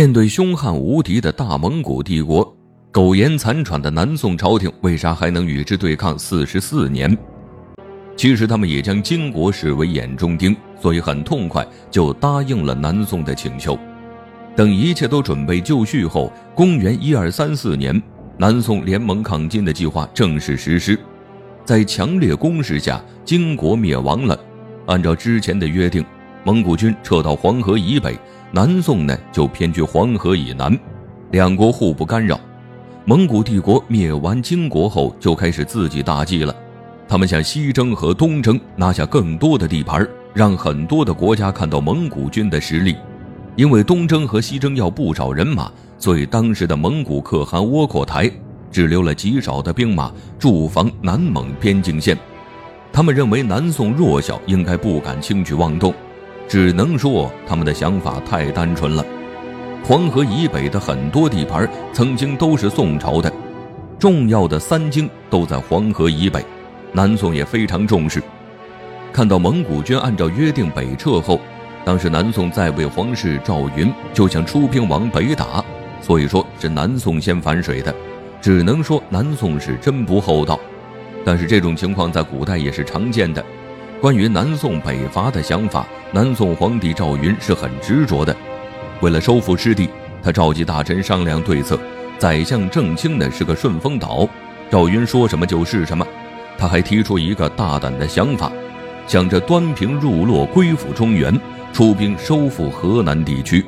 [0.00, 2.56] 面对凶悍无敌的大蒙古帝国，
[2.90, 7.14] 苟延残喘的南宋朝廷为啥还能与之对抗四十四年？
[8.16, 13.78] 其实他们也将金国视为眼中钉，所以很痛快就答应了南宋的请求。
[14.56, 18.02] 等一切都准备就绪后，公元一二三四年，
[18.38, 20.98] 南宋联盟抗金的计划正式实施。
[21.62, 24.40] 在强烈攻势下，金国灭亡了。
[24.86, 26.02] 按照之前的约定，
[26.42, 28.18] 蒙古军撤到黄河以北。
[28.52, 30.76] 南宋呢，就偏居黄河以南，
[31.30, 32.38] 两国互不干扰。
[33.04, 36.52] 蒙古帝国灭完金国后，就开始自己大计了。
[37.08, 40.04] 他们想西征和东征，拿下更多的地盘，
[40.34, 42.96] 让很多的国家看到蒙古军的实力。
[43.54, 48.28] 因为东征和西征要不少人马，所以当时的蒙古可汗窝阔台
[48.70, 52.18] 只留了极少的兵马驻防南蒙边境线。
[52.92, 55.94] 他们认为南宋弱小，应该不敢轻举妄动。
[56.50, 59.06] 只能说他们的想法太单纯了。
[59.84, 63.32] 黄河以北的很多地盘曾经都是宋朝的，
[64.00, 66.44] 重要的三京都在黄河以北，
[66.92, 68.20] 南宋也非常重视。
[69.12, 71.40] 看到蒙古军按照约定北撤后，
[71.84, 75.64] 当时南宋在位皇室赵云就想出兵往北打，
[76.00, 77.94] 所以说是南宋先反水的。
[78.40, 80.58] 只能说南宋是真不厚道，
[81.24, 83.44] 但是这种情况在古代也是常见的。
[84.00, 88.34] 关于南宋北伐的想法，南宋皇帝赵云是很执着的。
[89.02, 89.90] 为了收复失地，
[90.22, 91.78] 他召集大臣商量对策。
[92.18, 94.26] 宰相郑清呢是个顺风岛，
[94.70, 96.06] 赵云说什么就是什么。
[96.56, 98.50] 他还提出一个大胆的想法，
[99.06, 101.38] 想着端平入洛，归附中原，
[101.74, 103.62] 出兵收复河南地区，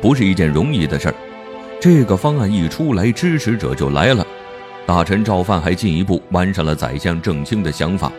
[0.00, 1.14] 不是一件容易的事儿。
[1.80, 4.26] 这个方案一出来，支持者就来了。
[4.84, 8.10] 大臣赵范还进一步完善了宰相郑清的想法。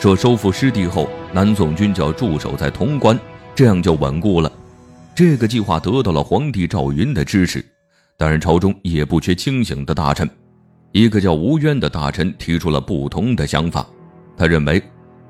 [0.00, 3.20] 说收复失地后，南宋军就要驻守在潼关，
[3.54, 4.50] 这样就稳固了。
[5.14, 7.62] 这个计划得到了皇帝赵云的支持，
[8.16, 10.26] 当然朝中也不缺清醒的大臣。
[10.92, 13.86] 一个叫吴渊的大臣提出了不同的想法，
[14.38, 14.82] 他认为，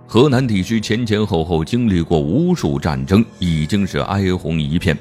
[0.06, 4.96] 河南地区前前后后经历过无数战争，已经是哀鸿一片，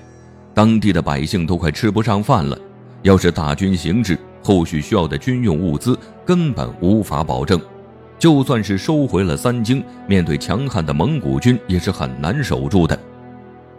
[0.51, 2.57] 当地的百姓都快吃不上饭了。
[3.03, 7.61] 要是大军行至，后续需要的军用物资根本无法保证。
[8.19, 12.99] 就算是收回了三京，面对强悍的蒙古军也是很难守住的。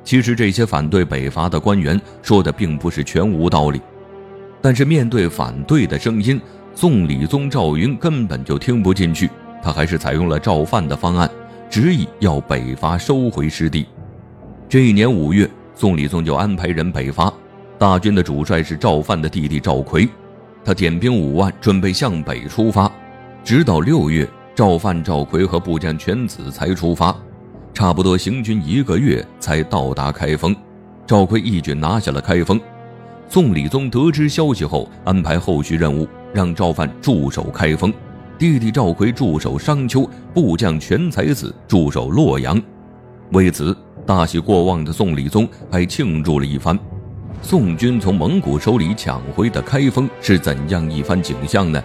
[0.03, 3.79] 其实这些反对北伐的官员说的并不是全无道理，
[4.63, 6.41] 但是面对反对的声音，
[6.75, 9.29] 宋理宗赵云根本就听不进去，
[9.63, 11.31] 他还是采用了赵范的方案，
[11.69, 13.87] 执意要北伐收回失地。
[14.71, 17.31] 这一年五月，宋理宗就安排人北伐，
[17.79, 20.09] 大军的主帅是赵范的弟弟赵奎，
[20.65, 22.91] 他点兵五万，准备向北出发。
[23.43, 27.15] 直到六月，赵范、赵奎和部将犬子才出发，
[27.73, 30.55] 差不多行军一个月才到达开封。
[31.07, 32.61] 赵奎一举拿下了开封。
[33.29, 37.93] 宋理宗得知消息后，安排后续任务，让赵范驻守开封，
[38.39, 42.61] 弟弟赵奎驻守商丘，部将全才子驻守洛阳。
[43.33, 46.79] 为此，大喜过望的宋理宗还庆祝了一番。
[47.43, 51.83] 宋军从蒙古手里抢回的开封是怎样一番景象呢？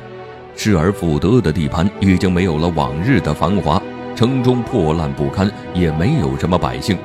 [0.56, 3.82] 失而复得的地盘已经没有了往日的繁华，
[4.16, 6.98] 城中破烂不堪，也没有什么百姓，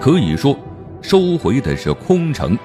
[0.00, 0.56] 可以说，
[1.02, 2.58] 收回的是空城。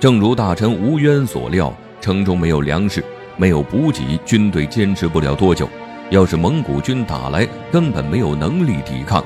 [0.00, 3.02] 正如大臣吴渊所料，城中没有粮食，
[3.36, 5.68] 没有补给，军队坚持不了多久。
[6.10, 9.24] 要是蒙古军打来，根本没有能力抵抗。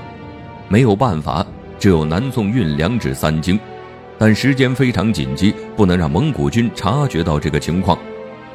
[0.69, 1.44] 没有办法，
[1.78, 3.59] 只有南宋运粮至三京，
[4.19, 7.99] 但时间非常紧急，不能让蒙古军察觉到这个情况。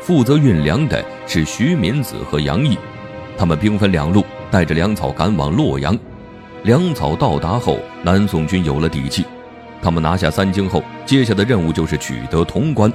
[0.03, 2.77] 负责运粮的是徐敏子和杨毅，
[3.37, 4.21] 他们兵分两路，
[4.51, 5.97] 带着粮草赶往洛阳。
[6.63, 9.23] 粮草到达后，南宋军有了底气。
[9.81, 12.91] 他们拿下三京后，接下的任务就是取得潼关。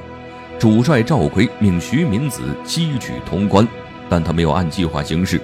[0.58, 3.66] 主帅赵奎命徐敏子西取潼关，
[4.10, 5.40] 但他没有按计划行事。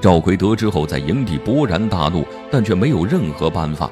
[0.00, 3.90] 赵奎得知后，在营地勃然大怒，但却没有任何办法。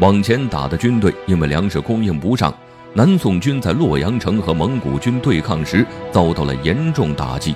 [0.00, 2.54] 往前打的军队因为粮食供应不上。
[2.94, 7.54] 南宋军在洛阳城和蒙古军对抗时遭到了严重打击，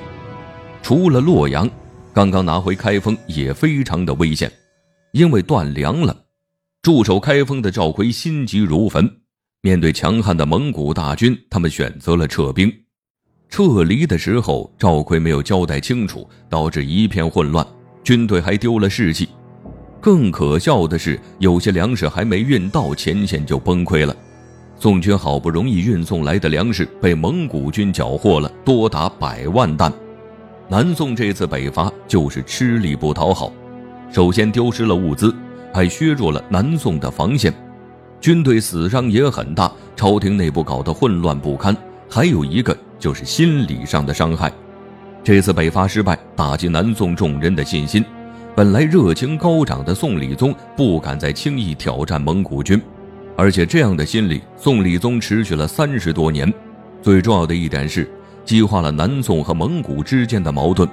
[0.83, 1.69] 除了洛阳，
[2.15, 4.51] 刚刚拿回开封也非常的危险，
[5.13, 6.17] 因为断粮了。
[6.81, 9.11] 驻守开封的赵奎心急如焚，
[9.61, 12.73] 面对强悍的蒙古大军，他们选择了撤兵。
[13.51, 17.67] 撤离的时候，赵奎没有交代清楚，导致一片混乱，
[18.03, 19.29] 军队还丢了士气。
[20.01, 24.17] 更可笑的是，有些粮食还没运到前线就崩溃了。
[24.79, 29.91] 宋军好不容易运送来的粮食被蒙古军缴获了，多达百万担。
[30.69, 33.51] 南宋这次北伐就是吃力不讨好，
[34.13, 35.35] 首先丢失了物资，
[35.73, 37.53] 还削弱了南宋的防线。
[38.21, 41.75] 军队死伤也很大，朝廷内部搞得混乱不堪。
[42.09, 44.53] 还有一个就是心理上的伤害。
[45.25, 48.05] 这次北伐失败，打击南宋众人的信心。
[48.55, 52.81] 本来热情高涨的宋理宗不敢再轻易挑战蒙古军，
[53.37, 56.53] 而且这样的心理，宋理宗持续了三十多年。
[57.03, 58.11] 最重要的一点是，
[58.45, 60.89] 激化了南宋和蒙古之间的矛盾。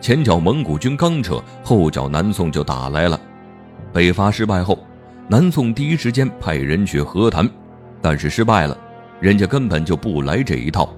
[0.00, 3.20] 前脚蒙古军刚撤，后脚南宋就打来了。
[3.92, 4.78] 北伐失败后，
[5.28, 7.48] 南宋第一时间派人去和谈，
[8.00, 8.78] 但是失败了，
[9.20, 10.94] 人家根本就不来这一套。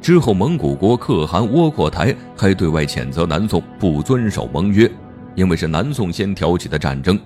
[0.00, 4.90] 之后，蒙古国可汗窝阔台还对外谴责南宋不遵守盟约。
[5.36, 7.18] 因为是南宋先挑起的战争，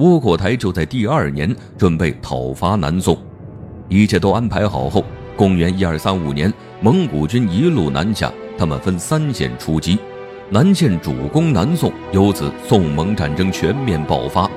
[0.00, 3.18] 窝阔台就在第二年准备讨伐南宋，
[3.86, 5.04] 一切都安排好后，
[5.36, 6.50] 公元一二三五年，
[6.80, 9.98] 蒙古军一路南下，他们分三线出击，
[10.48, 14.50] 南线主攻南宋，由此宋蒙战争全面爆发。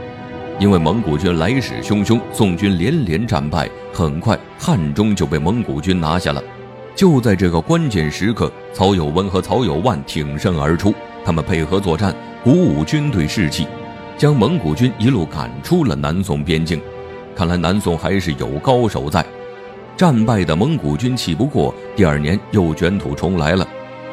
[0.60, 6.42] 因为蒙古军来势汹汹，宋军连连战败，很快汉中就被蒙古军拿下了。
[6.96, 10.94] 就在这个关键时刻，曹有文和曹有万挺身而出，
[11.26, 12.16] 他们配合作战。
[12.46, 13.66] 鼓舞军队士气，
[14.18, 16.82] 将蒙古军一路赶出了南宋边境。
[17.36, 19.26] 看来南宋还是有高手在。
[19.96, 23.68] 战败的蒙古军气不过，第二年又卷土重来了。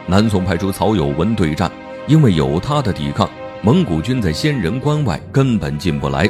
[0.07, 1.71] 南宋派出曹有文对战，
[2.07, 3.29] 因为有他的抵抗，
[3.63, 6.29] 蒙古军在仙人关外根本进不来。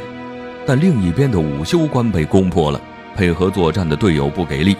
[0.65, 2.79] 但另一边的武修关被攻破了，
[3.15, 4.75] 配合作战的队友不给力，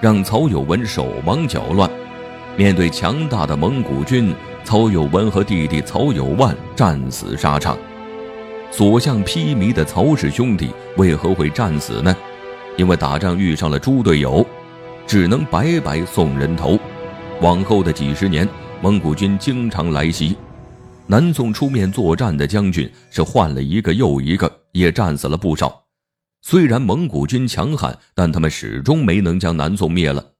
[0.00, 1.90] 让曹有文手忙脚乱。
[2.56, 4.34] 面对强大的蒙古军。
[4.66, 7.76] 曹有文和弟弟曹有万战死沙场，
[8.76, 12.12] 所向披靡的曹氏兄弟为何会战死呢？
[12.76, 14.44] 因为打仗遇上了猪队友，
[15.06, 16.76] 只能白白送人头。
[17.40, 18.48] 往后的几十年，
[18.82, 20.36] 蒙古军经常来袭，
[21.06, 25.80] 南宋出面作战的将军是换了一个又一个，也战死了不少。
[26.42, 30.32] 虽然蒙古军强悍，但他们始终没能将南宋灭了。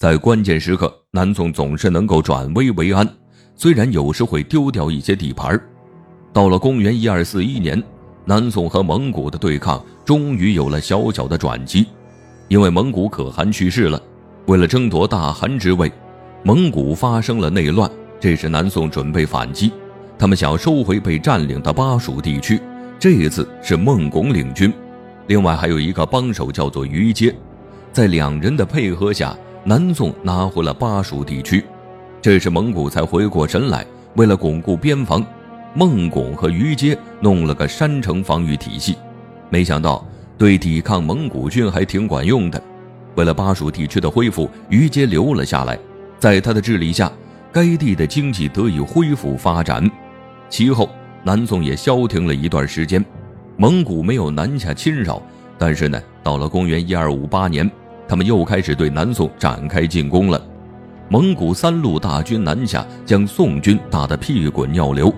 [0.00, 3.08] 在关键时刻，南宋总是能够转危为安。
[3.54, 5.60] 虽然有时会丢掉一些地盘
[6.32, 7.82] 到了公元一二四一年，
[8.24, 11.86] 南宋和蒙古的对抗终于有了小小的转机，
[12.48, 14.00] 因为蒙古可汗去世了，
[14.46, 15.90] 为了争夺大汗之位，
[16.42, 17.90] 蒙古发生了内乱。
[18.20, 19.70] 这时南宋准备反击，
[20.18, 22.60] 他们想收回被占领的巴蜀地区。
[22.98, 24.72] 这一次是孟拱领军，
[25.28, 27.34] 另外还有一个帮手叫做于阶，
[27.92, 31.64] 在两人的配合下，南宋拿回了巴蜀地区。
[32.20, 33.86] 这时蒙古才回过神来，
[34.16, 35.24] 为了巩固边防，
[35.74, 38.96] 孟拱和于阶弄了个山城防御体系，
[39.50, 40.04] 没想到
[40.36, 42.60] 对抵抗蒙古军还挺管用的。
[43.14, 45.78] 为了巴蜀地区的恢复，于阶留了下来，
[46.18, 47.10] 在他的治理下，
[47.52, 49.88] 该地的经济得以恢复发展。
[50.48, 50.88] 其后
[51.22, 53.04] 南宋也消停了一段时间，
[53.56, 55.20] 蒙古没有南下侵扰，
[55.58, 57.70] 但是呢，到了公元一二五八年，
[58.08, 60.40] 他们又开始对南宋展开进攻了。
[61.08, 65.12] 蒙古三路大军南下，将宋军打得屁滚尿流。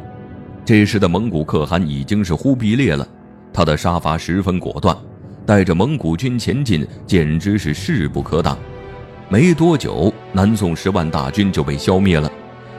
[0.70, 3.04] 这时的蒙古可汗已经是忽必烈了，
[3.52, 4.96] 他的杀伐十分果断，
[5.44, 8.56] 带着蒙古军前进，简直是势不可挡。
[9.28, 12.30] 没多久，南宋十万大军就被消灭了。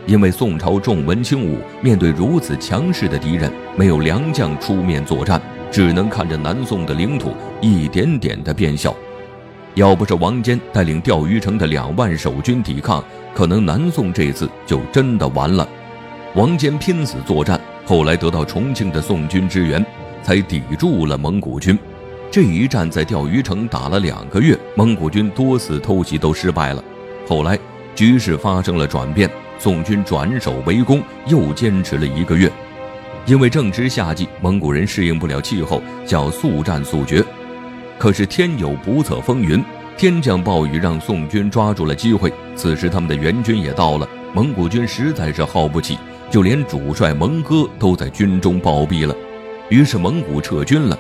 [0.07, 8.95] 因为宋朝重文轻武，面对如此强势的敌人，没有良将出面作战，只能看着南宋的领土一点点的变小。
[9.75, 13.03] 要不是王坚带领钓鱼城的两万守军抵抗，
[13.35, 15.67] 可能南宋这次就真的完了。
[16.35, 19.85] 王坚拼死作战，后来得到重庆的宋军支援，
[20.23, 21.77] 才抵住了蒙古军。
[22.31, 26.83] 这一战在钓鱼城打了两个月，蒙古军多次偷袭都失败了。
[27.27, 27.59] 后来
[27.93, 32.49] 局势发生了转变，宋军转守为攻，又坚持了一个月。
[33.25, 37.23] 因为正值夏季，蒙古人适应不了气候，叫速战速决。
[37.99, 39.63] 可是天有不测风云，
[39.97, 42.31] 天降暴雨，让宋军抓住了机会。
[42.55, 45.97] 此时他们的援军也到了，蒙古军实在是耗不起，
[46.31, 49.13] 就连主帅蒙哥都在军中暴毙了。
[49.69, 50.97] 于是蒙古撤军了，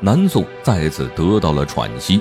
[0.00, 2.20] 南宋再次得到了喘息。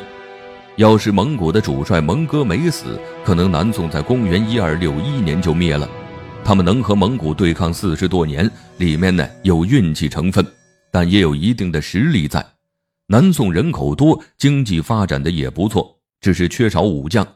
[0.76, 5.90] 要是蒙古的主帅蒙哥没死，可能南宋在公元一二六一年就灭了。
[6.44, 10.46] 他们能和蒙古对抗四十多年，里面呢有运气成分，
[10.92, 12.46] 但也有一定的实力在。
[13.08, 17.28] 南宋人口多，经济发展的也不错，只是缺少武将。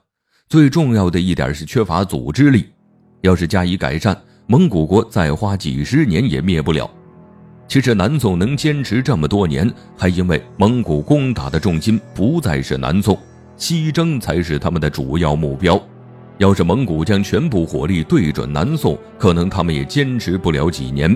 [0.48, 2.68] 最重要的一点是缺乏组织力。
[3.22, 4.16] 要是加以改善，
[4.48, 6.90] 蒙古国再花几十年也灭不了。
[7.68, 13.18] 其实南宋能坚持这么多年，还因为蒙古攻打的重心不再是南宋，
[13.58, 15.82] 西征才是他们的主要目标。
[16.38, 21.16] 要是蒙古将全部火力对准南宋，可能他们也坚持不了几年。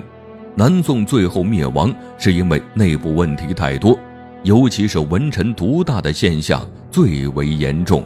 [0.56, 3.96] 南宋最后灭亡，是因为内部问题太多。
[4.42, 8.04] 尤其是文臣独大的现象最为严重。